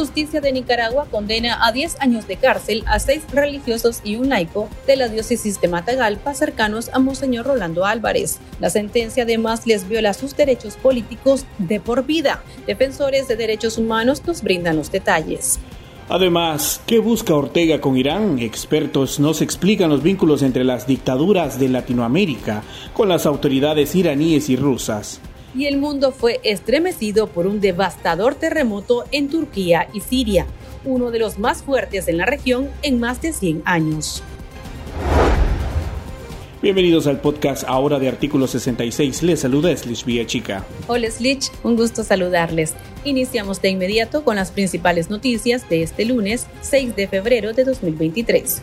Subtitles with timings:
[0.00, 4.66] Justicia de Nicaragua condena a 10 años de cárcel a seis religiosos y un laico
[4.86, 8.38] de la diócesis de Matagalpa cercanos a Monseñor Rolando Álvarez.
[8.60, 12.42] La sentencia además les viola sus derechos políticos de por vida.
[12.66, 15.60] Defensores de derechos humanos nos brindan los detalles.
[16.08, 18.38] Además, ¿qué busca Ortega con Irán?
[18.38, 22.62] Expertos nos explican los vínculos entre las dictaduras de Latinoamérica
[22.94, 25.20] con las autoridades iraníes y rusas
[25.54, 30.46] y el mundo fue estremecido por un devastador terremoto en Turquía y Siria,
[30.84, 34.22] uno de los más fuertes en la región en más de 100 años.
[36.62, 39.22] Bienvenidos al podcast ahora de Artículo 66.
[39.22, 39.74] Les saluda
[40.04, 40.66] Villa Chica.
[40.88, 42.74] Hola Slich, un gusto saludarles.
[43.02, 48.60] Iniciamos de inmediato con las principales noticias de este lunes 6 de febrero de 2023.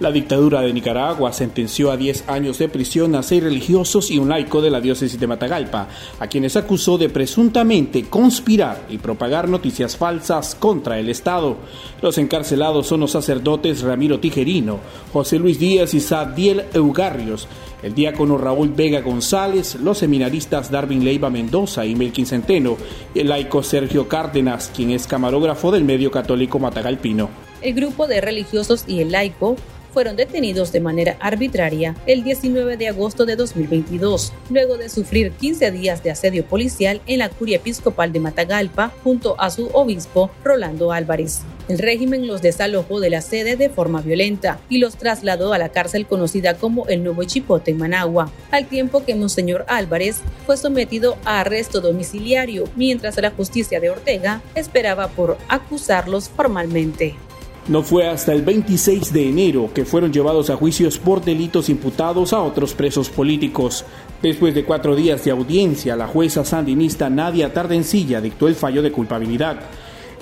[0.00, 4.28] La dictadura de Nicaragua sentenció a 10 años de prisión a seis religiosos y un
[4.28, 5.88] laico de la diócesis de Matagalpa,
[6.20, 11.56] a quienes acusó de presuntamente conspirar y propagar noticias falsas contra el Estado.
[12.00, 14.78] Los encarcelados son los sacerdotes Ramiro Tijerino,
[15.12, 17.48] José Luis Díaz y Sadiel Eugarrios,
[17.82, 22.76] el diácono Raúl Vega González, los seminaristas Darwin Leiva Mendoza y Melkin Centeno,
[23.14, 27.30] y el laico Sergio Cárdenas, quien es camarógrafo del medio católico Matagalpino.
[27.62, 29.56] El grupo de religiosos y el laico
[29.98, 35.72] fueron detenidos de manera arbitraria el 19 de agosto de 2022, luego de sufrir 15
[35.72, 40.92] días de asedio policial en la curia episcopal de Matagalpa junto a su obispo Rolando
[40.92, 41.40] Álvarez.
[41.66, 45.70] El régimen los desalojó de la sede de forma violenta y los trasladó a la
[45.70, 51.18] cárcel conocida como el Nuevo Chipote en Managua, al tiempo que Monseñor Álvarez fue sometido
[51.24, 57.16] a arresto domiciliario mientras la justicia de Ortega esperaba por acusarlos formalmente.
[57.68, 62.32] No fue hasta el 26 de enero que fueron llevados a juicios por delitos imputados
[62.32, 63.84] a otros presos políticos.
[64.22, 68.90] Después de cuatro días de audiencia, la jueza sandinista Nadia Tardencilla dictó el fallo de
[68.90, 69.60] culpabilidad.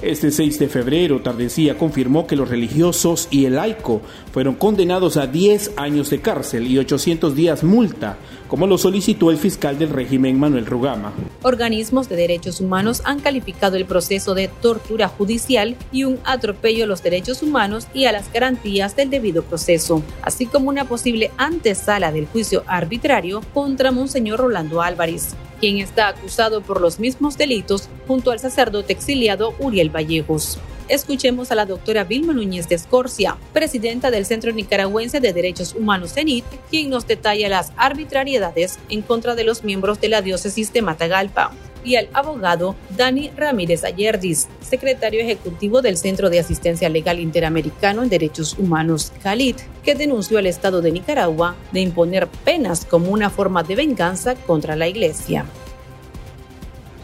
[0.03, 5.27] Este 6 de febrero, Tardecía confirmó que los religiosos y el laico fueron condenados a
[5.27, 10.39] 10 años de cárcel y 800 días multa, como lo solicitó el fiscal del régimen
[10.39, 11.15] Manuel Rugama.
[11.43, 16.89] Organismos de derechos humanos han calificado el proceso de tortura judicial y un atropello a
[16.89, 22.13] los derechos humanos y a las garantías del debido proceso, así como una posible antesala
[22.13, 28.31] del juicio arbitrario contra Monseñor Rolando Álvarez quien está acusado por los mismos delitos junto
[28.31, 30.59] al sacerdote exiliado Uriel Vallejos.
[30.89, 36.13] Escuchemos a la doctora Vilma Núñez de Escorcia, presidenta del Centro Nicaragüense de Derechos Humanos
[36.15, 40.83] CENIT, quien nos detalla las arbitrariedades en contra de los miembros de la diócesis de
[40.83, 41.53] Matagalpa
[41.87, 48.09] y al abogado Dani Ramírez Ayerdis, secretario ejecutivo del Centro de Asistencia Legal Interamericano en
[48.09, 53.63] Derechos Humanos, CALIT, que denunció al Estado de Nicaragua de imponer penas como una forma
[53.63, 55.47] de venganza contra la Iglesia.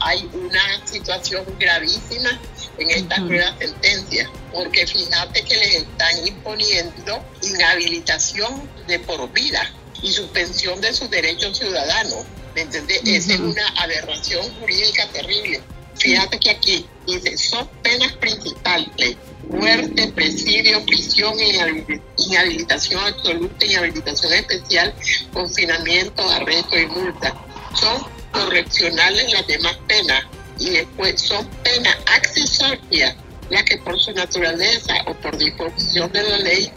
[0.01, 2.41] Hay una situación gravísima
[2.77, 9.63] en esta nueva sentencia, porque fíjate que les están imponiendo inhabilitación de por vida
[10.03, 13.01] y suspensión de sus derechos ciudadanos ¿Me entendés?
[13.05, 15.61] Esa es una aberración jurídica terrible.
[15.97, 19.17] Fíjate que aquí dice, son penas principales,
[19.49, 24.95] muerte, presidio, prisión, inhabilitación absoluta, inhabilitación especial,
[25.33, 27.35] confinamiento, arresto y multa.
[27.79, 30.25] Son correccionales las demás penas
[30.59, 33.17] y después son penas accesorias
[33.51, 36.73] las que por su naturaleza o por disposición de la ley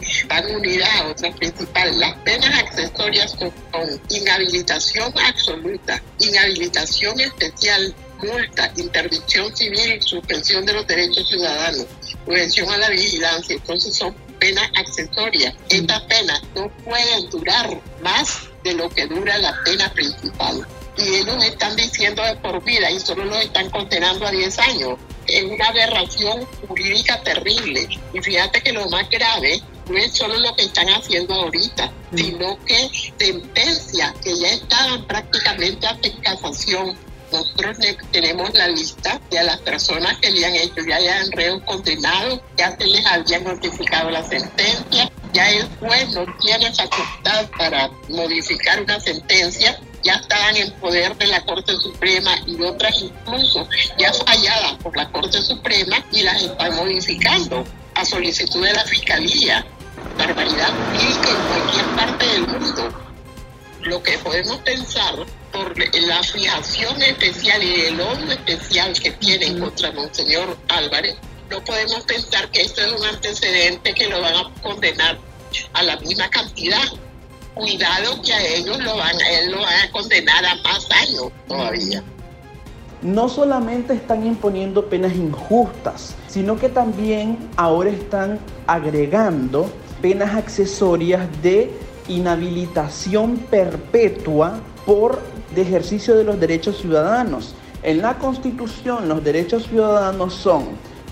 [0.50, 1.96] unidas a otras principales.
[1.96, 3.52] Las penas accesorias son,
[4.08, 11.86] inhabilitación absoluta, inhabilitación especial, multa, interdicción civil, suspensión de los derechos ciudadanos,
[12.24, 13.56] prevención a la vigilancia.
[13.56, 15.54] Entonces son penas accesorias.
[15.68, 20.66] Estas penas no pueden durar más de lo que dura la pena principal.
[20.98, 24.98] Y ellos están diciendo de por vida y solo los están condenando a 10 años
[25.26, 27.88] es una aberración jurídica terrible.
[28.12, 32.16] Y fíjate que lo más grave no es solo lo que están haciendo ahorita, mm.
[32.16, 36.96] sino que sentencias que ya estaban prácticamente ante casación.
[37.32, 37.78] Nosotros
[38.12, 42.76] tenemos la lista de las personas que le han hecho, ya han reo condenado, ya
[42.76, 49.00] se les había notificado la sentencia, ya el juez no tiene facultad para modificar una
[49.00, 53.68] sentencia ya estaban en poder de la Corte Suprema y otras incluso
[53.98, 59.66] ya falladas por la Corte Suprema y las están modificando a solicitud de la Fiscalía.
[60.18, 62.88] Barbaridad jurídica en cualquier parte del mundo.
[63.82, 65.14] Lo que podemos pensar
[65.52, 71.16] por la fijación especial y el odio especial que tienen contra Monseñor Álvarez,
[71.50, 75.18] no podemos pensar que esto es un antecedente que lo van a condenar
[75.72, 76.82] a la misma cantidad
[77.56, 81.32] cuidado que a ellos lo van, a él lo van a condenar a más años
[81.48, 82.02] todavía.
[83.02, 89.70] no solamente están imponiendo penas injustas, sino que también ahora están agregando
[90.06, 91.68] penas accesorias de
[92.06, 95.18] inhabilitación perpetua por
[95.56, 97.56] ejercicio de los derechos ciudadanos.
[97.82, 100.66] En la Constitución los derechos ciudadanos son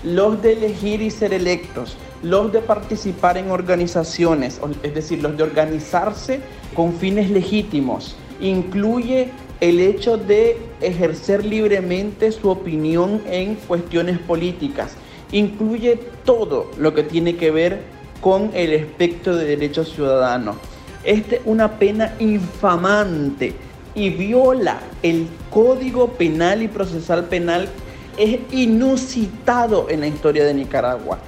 [0.05, 5.43] los de elegir y ser electos, los de participar en organizaciones, es decir, los de
[5.43, 6.39] organizarse
[6.73, 8.15] con fines legítimos.
[8.39, 14.93] Incluye el hecho de ejercer libremente su opinión en cuestiones políticas.
[15.33, 17.94] Incluye todo lo que tiene que ver
[18.25, 20.55] con el espectro de derechos ciudadanos.
[21.03, 23.53] Es una pena infamante
[23.93, 27.69] y viola el Código Penal y Procesal Penal.
[28.17, 31.19] Es inusitado en la historia de Nicaragua.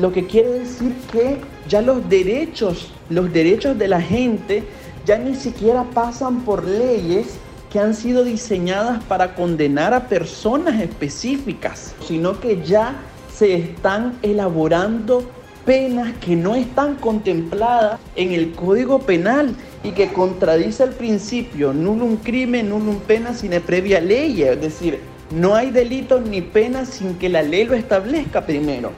[0.00, 1.36] Lo que quiere decir que
[1.68, 4.64] ya los derechos, los derechos de la gente
[5.06, 7.28] ya ni siquiera pasan por leyes
[7.72, 12.96] que han sido diseñadas para condenar a personas específicas, sino que ya
[13.32, 15.30] se están elaborando
[15.64, 22.16] penas que no están contempladas en el Código Penal y que contradice el principio un
[22.16, 27.28] crimen, un pena sin previa ley, es decir, no hay delito ni pena sin que
[27.28, 28.92] la ley lo establezca primero.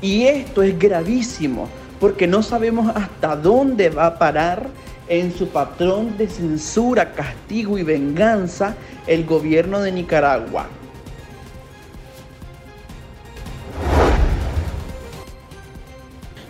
[0.00, 1.68] Y esto es gravísimo
[2.00, 4.68] porque no sabemos hasta dónde va a parar
[5.08, 8.74] en su patrón de censura, castigo y venganza
[9.06, 10.66] el gobierno de Nicaragua.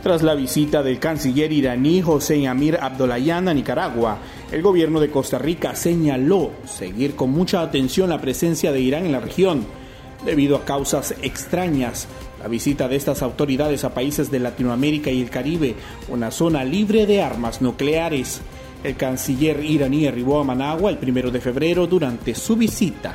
[0.03, 4.19] Tras la visita del canciller iraní José Amir Abdollahian a Nicaragua,
[4.51, 9.13] el gobierno de Costa Rica señaló seguir con mucha atención la presencia de Irán en
[9.13, 9.65] la región,
[10.25, 12.09] debido a causas extrañas.
[12.41, 15.77] La visita de estas autoridades a países de Latinoamérica y el Caribe,
[16.09, 18.41] una zona libre de armas nucleares.
[18.83, 23.15] El canciller iraní arribó a Managua el primero de febrero durante su visita.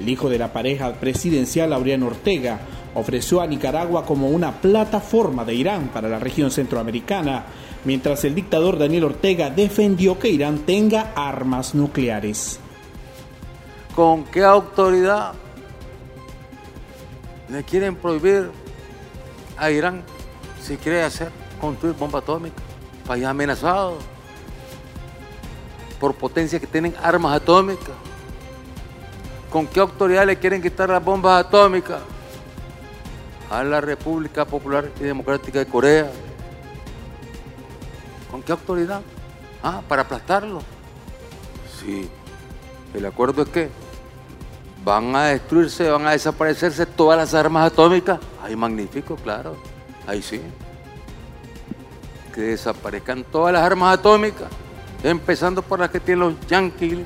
[0.00, 2.60] El hijo de la pareja presidencial, Laureano Ortega,
[2.94, 7.44] ofreció a Nicaragua como una plataforma de Irán para la región centroamericana,
[7.84, 12.60] mientras el dictador Daniel Ortega defendió que Irán tenga armas nucleares.
[13.94, 15.32] ¿Con qué autoridad
[17.48, 18.50] le quieren prohibir
[19.56, 20.02] a Irán
[20.62, 21.30] si quiere hacer
[21.60, 22.56] construir bomba atómica?
[23.06, 23.98] País amenazado
[26.00, 27.94] por potencias que tienen armas atómicas.
[29.50, 32.00] ¿Con qué autoridad le quieren quitar las bombas atómicas?
[33.50, 36.10] A la República Popular y Democrática de Corea.
[38.30, 39.00] ¿Con qué autoridad?
[39.62, 40.60] Ah, para aplastarlo.
[41.80, 42.08] Sí,
[42.94, 43.70] el acuerdo es que
[44.84, 48.18] van a destruirse, van a desaparecerse todas las armas atómicas.
[48.42, 49.56] Ay, magnífico, claro.
[50.06, 50.40] Ahí sí.
[52.34, 54.48] Que desaparezcan todas las armas atómicas,
[55.02, 56.98] empezando por las que tienen los yanquis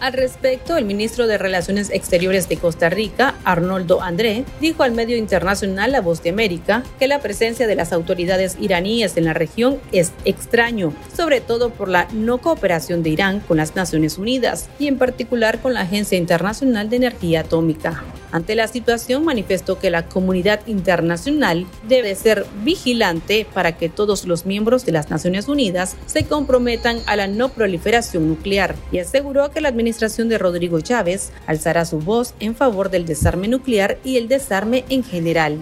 [0.00, 5.16] al respecto, el ministro de Relaciones Exteriores de Costa Rica, Arnoldo André, dijo al medio
[5.16, 9.80] internacional La Voz de América que la presencia de las autoridades iraníes en la región
[9.92, 14.88] es extraño, sobre todo por la no cooperación de Irán con las Naciones Unidas y
[14.88, 18.02] en particular con la Agencia Internacional de Energía Atómica.
[18.32, 24.46] Ante la situación manifestó que la comunidad internacional debe ser vigilante para que todos los
[24.46, 29.60] miembros de las Naciones Unidas se comprometan a la no proliferación nuclear y aseguró que
[29.60, 34.28] la administración de Rodrigo Chávez alzará su voz en favor del desarme nuclear y el
[34.28, 35.58] desarme en general.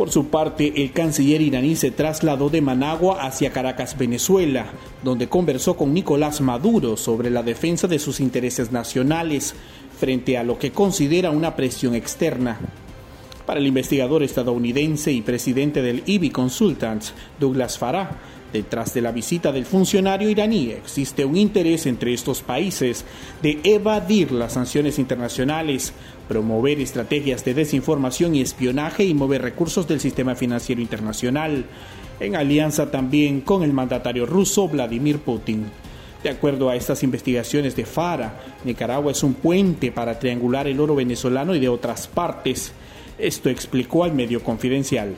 [0.00, 4.72] Por su parte, el canciller iraní se trasladó de Managua hacia Caracas, Venezuela,
[5.04, 9.54] donde conversó con Nicolás Maduro sobre la defensa de sus intereses nacionales
[9.98, 12.58] frente a lo que considera una presión externa.
[13.50, 18.16] Para el investigador estadounidense y presidente del IBI Consultants, Douglas Farah,
[18.52, 23.04] detrás de la visita del funcionario iraní existe un interés entre estos países
[23.42, 25.92] de evadir las sanciones internacionales,
[26.28, 31.64] promover estrategias de desinformación y espionaje y mover recursos del sistema financiero internacional,
[32.20, 35.64] en alianza también con el mandatario ruso Vladimir Putin.
[36.22, 40.94] De acuerdo a estas investigaciones de FARA, Nicaragua es un puente para triangular el oro
[40.94, 42.74] venezolano y de otras partes.
[43.20, 45.14] Esto explicó al medio confidencial.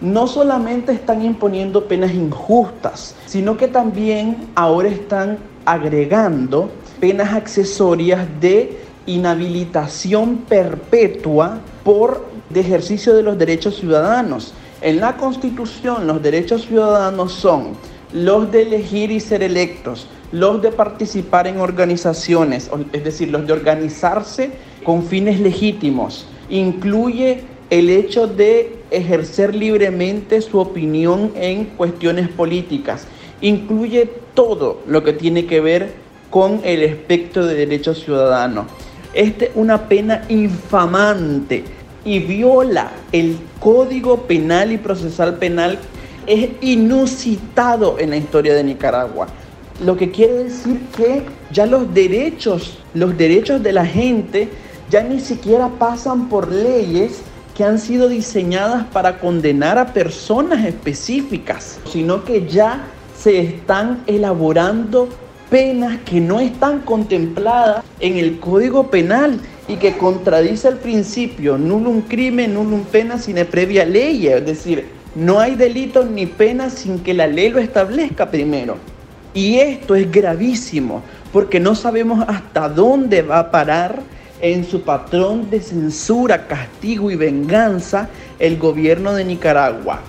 [0.00, 6.70] No solamente están imponiendo penas injustas, sino que también ahora están agregando
[7.00, 12.26] penas accesorias de inhabilitación perpetua por
[12.60, 14.54] ejercicio de los derechos ciudadanos.
[14.80, 17.76] En la Constitución los derechos ciudadanos son
[18.12, 23.54] los de elegir y ser electos, los de participar en organizaciones, es decir, los de
[23.54, 24.50] organizarse
[24.84, 26.26] con fines legítimos.
[26.52, 27.40] Incluye
[27.70, 33.06] el hecho de ejercer libremente su opinión en cuestiones políticas.
[33.40, 35.94] Incluye todo lo que tiene que ver
[36.28, 38.66] con el espectro de derechos ciudadanos.
[39.14, 41.64] Esta es una pena infamante
[42.04, 45.78] y viola el Código Penal y Procesal Penal.
[46.26, 49.28] Es inusitado en la historia de Nicaragua.
[49.82, 54.50] Lo que quiere decir que ya los derechos, los derechos de la gente
[54.90, 57.22] ya ni siquiera pasan por leyes
[57.54, 62.84] que han sido diseñadas para condenar a personas específicas, sino que ya
[63.16, 65.08] se están elaborando
[65.50, 72.00] penas que no están contempladas en el Código Penal y que contradice el principio un
[72.02, 77.12] crimen, un pena sin previa ley, es decir, no hay delito ni pena sin que
[77.12, 78.76] la ley lo establezca primero.
[79.34, 84.00] Y esto es gravísimo porque no sabemos hasta dónde va a parar
[84.42, 90.02] en su patrón de censura, castigo y venganza el gobierno de Nicaragua.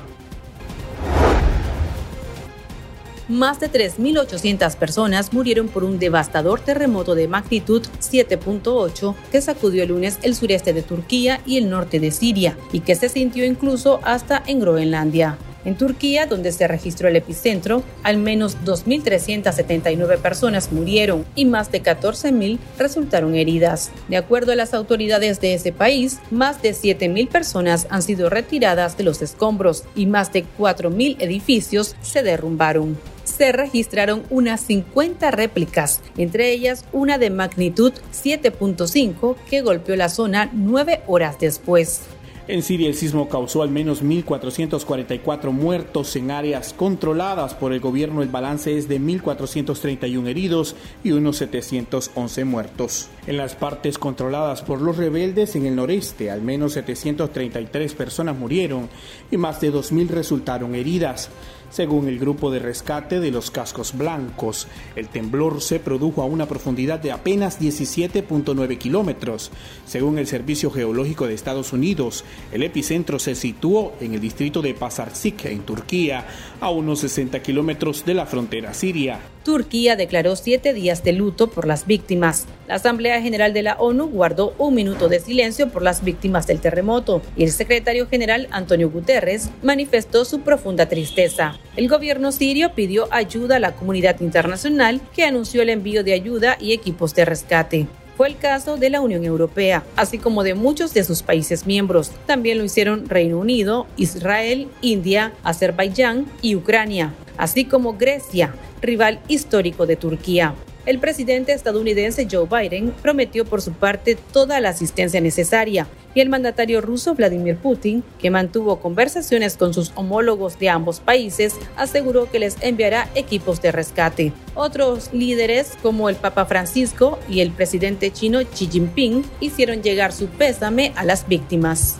[3.29, 9.89] Más de 3.800 personas murieron por un devastador terremoto de magnitud 7.8 que sacudió el
[9.89, 14.01] lunes el sureste de Turquía y el norte de Siria y que se sintió incluso
[14.03, 15.37] hasta en Groenlandia.
[15.65, 21.81] En Turquía, donde se registró el epicentro, al menos 2.379 personas murieron y más de
[21.81, 23.91] 14.000 resultaron heridas.
[24.07, 28.97] De acuerdo a las autoridades de ese país, más de 7.000 personas han sido retiradas
[28.97, 36.01] de los escombros y más de 4.000 edificios se derrumbaron se registraron unas 50 réplicas,
[36.17, 42.01] entre ellas una de magnitud 7.5 que golpeó la zona nueve horas después.
[42.45, 48.21] En Siria el sismo causó al menos 1.444 muertos en áreas controladas por el gobierno.
[48.21, 53.07] El balance es de 1.431 heridos y unos 711 muertos.
[53.27, 58.89] En las partes controladas por los rebeldes en el noreste, al menos 733 personas murieron
[59.31, 61.29] y más de 2.000 resultaron heridas.
[61.69, 66.47] Según el grupo de rescate de los cascos blancos, el temblor se produjo a una
[66.47, 69.51] profundidad de apenas 17.9 kilómetros.
[69.85, 74.73] Según el Servicio Geológico de Estados Unidos, el epicentro se situó en el distrito de
[74.73, 76.27] Pasarsik, en Turquía,
[76.59, 79.19] a unos 60 kilómetros de la frontera siria.
[79.43, 82.45] Turquía declaró siete días de luto por las víctimas.
[82.67, 86.61] La Asamblea General de la ONU guardó un minuto de silencio por las víctimas del
[86.61, 91.59] terremoto y el secretario general Antonio Guterres manifestó su profunda tristeza.
[91.75, 96.57] El gobierno sirio pidió ayuda a la comunidad internacional que anunció el envío de ayuda
[96.59, 97.87] y equipos de rescate.
[98.15, 102.11] Fue el caso de la Unión Europea, así como de muchos de sus países miembros.
[102.27, 109.87] También lo hicieron Reino Unido, Israel, India, Azerbaiyán y Ucrania, así como Grecia, rival histórico
[109.87, 110.53] de Turquía.
[110.85, 116.27] El presidente estadounidense Joe Biden prometió por su parte toda la asistencia necesaria y el
[116.27, 122.39] mandatario ruso Vladimir Putin, que mantuvo conversaciones con sus homólogos de ambos países, aseguró que
[122.39, 124.33] les enviará equipos de rescate.
[124.55, 130.27] Otros líderes, como el Papa Francisco y el presidente chino Xi Jinping, hicieron llegar su
[130.27, 131.95] pésame a las víctimas.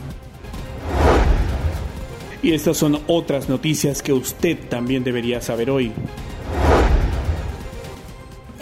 [2.42, 5.90] Y estas son otras noticias que usted también debería saber hoy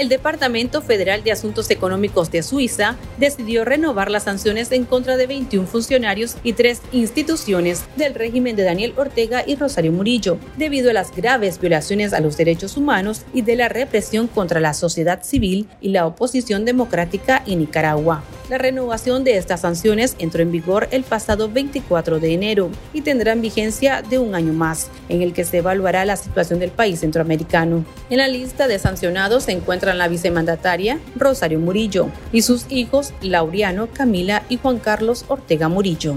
[0.03, 5.29] el Departamento Federal de Asuntos Económicos de Suiza decidió renovar las sanciones en contra de
[5.29, 10.93] 21 funcionarios y tres instituciones del régimen de Daniel Ortega y Rosario Murillo, debido a
[10.93, 15.69] las graves violaciones a los derechos humanos y de la represión contra la sociedad civil
[15.81, 18.25] y la oposición democrática en Nicaragua.
[18.53, 23.41] La renovación de estas sanciones entró en vigor el pasado 24 de enero y tendrán
[23.41, 27.87] vigencia de un año más, en el que se evaluará la situación del país centroamericano.
[28.11, 33.89] En la lista de sancionados se encuentran la vicemandataria Rosario Murillo y sus hijos Laureano,
[33.91, 36.17] Camila y Juan Carlos Ortega Murillo.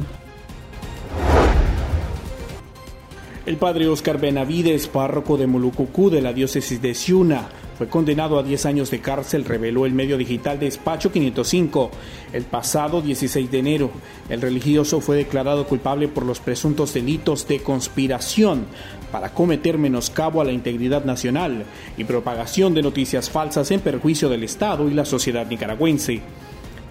[3.45, 8.43] El padre Oscar Benavides, párroco de Molucucú de la diócesis de Ciuna, fue condenado a
[8.43, 11.91] 10 años de cárcel, reveló el medio digital Despacho 505.
[12.31, 13.91] El pasado 16 de enero,
[14.29, 18.65] el religioso fue declarado culpable por los presuntos delitos de conspiración
[19.11, 21.65] para cometer menoscabo a la integridad nacional
[21.97, 26.21] y propagación de noticias falsas en perjuicio del Estado y la sociedad nicaragüense.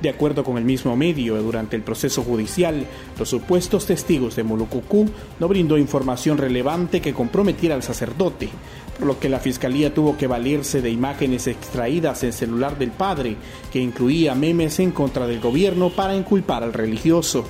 [0.04, 2.86] De acuerdo con el mismo medio, durante el proceso judicial,
[3.18, 5.08] los supuestos testigos de Molucucú
[5.40, 8.50] no brindó información relevante que comprometiera al sacerdote,
[8.98, 13.36] por lo que la fiscalía tuvo que valerse de imágenes extraídas en celular del padre,
[13.72, 17.46] que incluía memes en contra del gobierno para inculpar al religioso.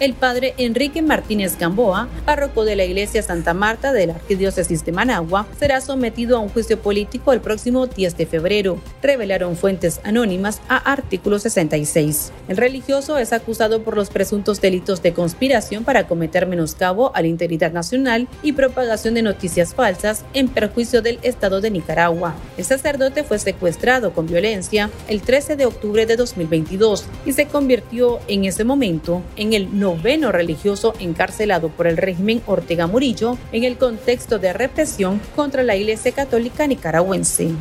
[0.00, 4.92] El padre Enrique Martínez Gamboa, párroco de la iglesia Santa Marta de la Arquidiócesis de
[4.92, 10.60] Managua, será sometido a un juicio político el próximo 10 de febrero, revelaron fuentes anónimas
[10.68, 12.32] a artículo 66.
[12.48, 17.28] El religioso es acusado por los presuntos delitos de conspiración para cometer menoscabo a la
[17.28, 22.34] integridad nacional y propagación de noticias falsas en perjuicio del Estado de Nicaragua.
[22.56, 28.20] El sacerdote fue secuestrado con violencia el 13 de octubre de 2022 y se convirtió
[28.28, 33.78] en ese momento en el noveno religioso encarcelado por el régimen Ortega Murillo en el
[33.78, 37.52] contexto de represión contra la Iglesia Católica nicaragüense.